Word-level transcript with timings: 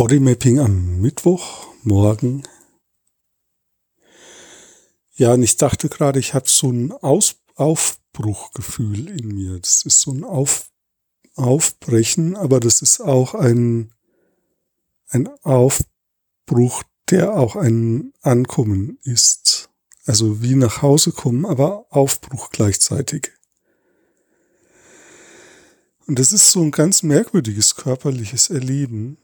Bodymapping 0.00 0.60
am 0.60 1.02
Mittwochmorgen. 1.02 2.48
Ja, 5.12 5.34
und 5.34 5.42
ich 5.42 5.58
dachte 5.58 5.90
gerade, 5.90 6.18
ich 6.18 6.32
habe 6.32 6.48
so 6.48 6.72
ein 6.72 6.90
Aus 6.90 7.36
Aufbruchgefühl 7.54 9.10
in 9.10 9.28
mir. 9.28 9.58
Das 9.58 9.84
ist 9.84 10.00
so 10.00 10.12
ein 10.12 10.24
Auf 10.24 10.70
Aufbrechen, 11.34 12.34
aber 12.34 12.60
das 12.60 12.80
ist 12.80 13.02
auch 13.02 13.34
ein, 13.34 13.92
ein 15.10 15.28
Aufbruch, 15.42 16.82
der 17.10 17.34
auch 17.34 17.56
ein 17.56 18.14
Ankommen 18.22 18.98
ist. 19.02 19.68
Also 20.06 20.40
wie 20.40 20.54
nach 20.54 20.80
Hause 20.80 21.12
kommen, 21.12 21.44
aber 21.44 21.84
Aufbruch 21.90 22.48
gleichzeitig. 22.48 23.32
Und 26.06 26.18
das 26.18 26.32
ist 26.32 26.52
so 26.52 26.62
ein 26.62 26.70
ganz 26.70 27.02
merkwürdiges 27.02 27.74
körperliches 27.74 28.48
Erleben. 28.48 29.18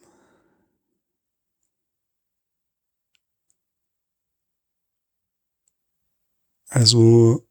Also 6.69 7.47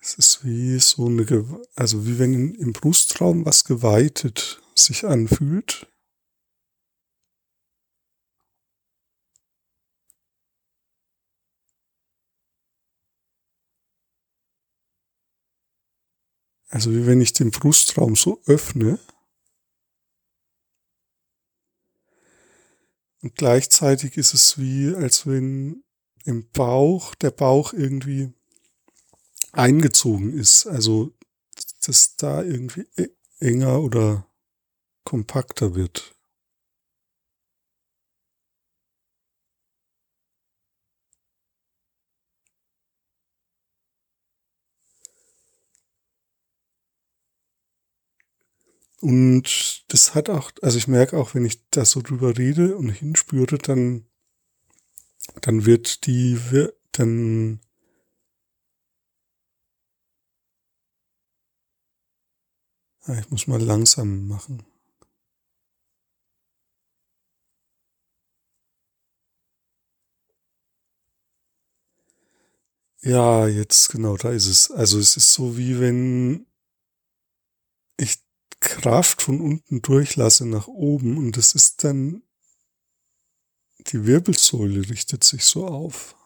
es 0.00 0.14
ist 0.14 0.44
wie 0.44 0.78
so 0.78 1.06
eine, 1.06 1.24
also 1.74 2.06
wie 2.06 2.18
wenn 2.18 2.54
im 2.54 2.72
Brustraum 2.72 3.44
was 3.44 3.64
geweitet 3.64 4.60
sich 4.74 5.04
anfühlt. 5.04 5.86
Also 16.68 16.92
wie 16.92 17.06
wenn 17.06 17.20
ich 17.20 17.32
den 17.32 17.52
Brustraum 17.52 18.16
so 18.16 18.42
öffne 18.46 18.98
und 23.22 23.34
gleichzeitig 23.36 24.16
ist 24.16 24.34
es 24.34 24.58
wie, 24.58 24.94
als 24.94 25.26
wenn 25.26 25.85
im 26.26 26.48
Bauch 26.50 27.14
der 27.14 27.30
Bauch 27.30 27.72
irgendwie 27.72 28.32
eingezogen 29.52 30.32
ist. 30.38 30.66
Also 30.66 31.12
dass 31.86 32.16
da 32.16 32.42
irgendwie 32.42 32.86
e-, 32.96 33.10
enger 33.40 33.80
oder 33.82 34.26
kompakter 35.04 35.74
wird. 35.74 36.14
Und 49.00 49.84
das 49.88 50.14
hat 50.14 50.30
auch, 50.30 50.50
also 50.62 50.78
ich 50.78 50.88
merke 50.88 51.16
auch, 51.18 51.34
wenn 51.34 51.44
ich 51.44 51.68
da 51.70 51.84
so 51.84 52.00
drüber 52.00 52.36
rede 52.38 52.76
und 52.76 52.88
hinspüre, 52.88 53.58
dann, 53.58 54.06
dann 55.40 55.66
wird 55.66 56.06
die, 56.06 56.38
dann, 56.92 57.60
ah, 63.06 63.18
ich 63.18 63.30
muss 63.30 63.46
mal 63.46 63.60
langsam 63.60 64.28
machen. 64.28 64.62
Ja, 73.02 73.46
jetzt 73.46 73.88
genau, 73.90 74.16
da 74.18 74.30
ist 74.32 74.46
es. 74.46 74.70
Also 74.70 74.98
es 74.98 75.16
ist 75.16 75.32
so 75.32 75.56
wie 75.56 75.80
wenn 75.80 76.46
ich 77.98 78.18
Kraft 78.60 79.22
von 79.22 79.40
unten 79.40 79.82
durchlasse 79.82 80.46
nach 80.46 80.66
oben 80.66 81.18
und 81.18 81.36
das 81.36 81.54
ist 81.54 81.84
dann, 81.84 82.22
die 83.92 84.06
Wirbelsäule 84.06 84.88
richtet 84.88 85.24
sich 85.24 85.44
so 85.44 85.66
auf. 85.66 86.16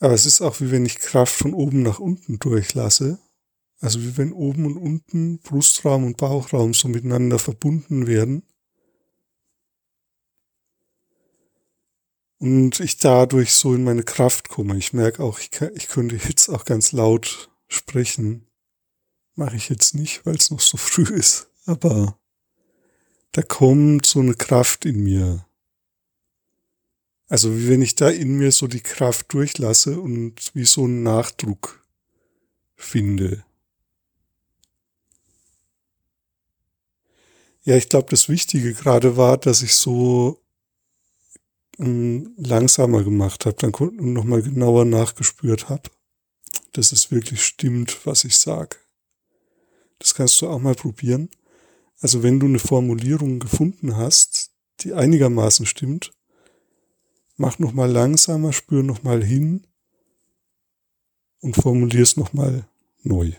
Aber 0.00 0.14
es 0.14 0.26
ist 0.26 0.40
auch 0.40 0.60
wie 0.60 0.70
wenn 0.70 0.86
ich 0.86 0.98
Kraft 0.98 1.34
von 1.34 1.54
oben 1.54 1.82
nach 1.82 1.98
unten 1.98 2.38
durchlasse. 2.38 3.18
Also 3.80 4.00
wie 4.02 4.16
wenn 4.16 4.32
oben 4.32 4.66
und 4.66 4.76
unten 4.76 5.38
Brustraum 5.40 6.04
und 6.04 6.16
Bauchraum 6.16 6.74
so 6.74 6.88
miteinander 6.88 7.38
verbunden 7.38 8.06
werden. 8.06 8.42
und 12.38 12.80
ich 12.80 12.98
dadurch 12.98 13.52
so 13.52 13.74
in 13.74 13.84
meine 13.84 14.04
Kraft 14.04 14.48
komme. 14.48 14.76
Ich 14.76 14.92
merke 14.92 15.22
auch, 15.22 15.40
ich, 15.40 15.50
kann, 15.50 15.70
ich 15.74 15.88
könnte 15.88 16.16
jetzt 16.16 16.48
auch 16.48 16.64
ganz 16.64 16.92
laut 16.92 17.50
sprechen. 17.68 18.47
Mache 19.38 19.54
ich 19.54 19.68
jetzt 19.68 19.94
nicht, 19.94 20.26
weil 20.26 20.34
es 20.34 20.50
noch 20.50 20.58
so 20.58 20.76
früh 20.76 21.14
ist. 21.14 21.48
Aber 21.64 22.18
da 23.30 23.42
kommt 23.42 24.04
so 24.04 24.18
eine 24.18 24.34
Kraft 24.34 24.84
in 24.84 25.04
mir. 25.04 25.46
Also 27.28 27.56
wie 27.56 27.68
wenn 27.68 27.80
ich 27.80 27.94
da 27.94 28.08
in 28.08 28.36
mir 28.36 28.50
so 28.50 28.66
die 28.66 28.80
Kraft 28.80 29.32
durchlasse 29.32 30.00
und 30.00 30.50
wie 30.54 30.64
so 30.64 30.82
einen 30.82 31.04
Nachdruck 31.04 31.86
finde. 32.74 33.44
Ja, 37.62 37.76
ich 37.76 37.88
glaube, 37.88 38.08
das 38.10 38.28
Wichtige 38.28 38.74
gerade 38.74 39.16
war, 39.16 39.38
dass 39.38 39.62
ich 39.62 39.76
so 39.76 40.42
langsamer 41.76 43.04
gemacht 43.04 43.46
habe, 43.46 43.54
dann 43.54 43.72
nochmal 44.12 44.42
genauer 44.42 44.84
nachgespürt 44.84 45.68
habe, 45.68 45.90
dass 46.72 46.90
es 46.90 47.12
wirklich 47.12 47.44
stimmt, 47.44 48.04
was 48.04 48.24
ich 48.24 48.36
sage. 48.36 48.78
Das 49.98 50.14
kannst 50.14 50.40
du 50.40 50.48
auch 50.48 50.58
mal 50.58 50.74
probieren. 50.74 51.28
Also 52.00 52.22
wenn 52.22 52.38
du 52.38 52.46
eine 52.46 52.58
Formulierung 52.58 53.40
gefunden 53.40 53.96
hast, 53.96 54.50
die 54.80 54.92
einigermaßen 54.92 55.66
stimmt, 55.66 56.12
mach 57.36 57.58
nochmal 57.58 57.90
langsamer, 57.90 58.52
spür 58.52 58.82
nochmal 58.82 59.24
hin 59.24 59.66
und 61.40 61.54
formulier 61.54 62.02
es 62.02 62.16
nochmal 62.16 62.68
neu. 63.02 63.32